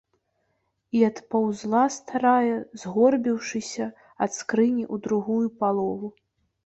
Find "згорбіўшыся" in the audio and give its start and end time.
2.85-3.85